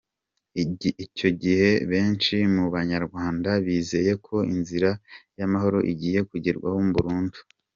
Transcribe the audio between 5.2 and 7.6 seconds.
y’amahoro igiye kugerwaho burundu.